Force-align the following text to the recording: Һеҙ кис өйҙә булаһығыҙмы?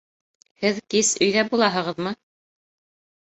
Һеҙ 0.63 0.77
кис 0.93 1.11
өйҙә 1.27 1.43
булаһығыҙмы? 1.51 2.13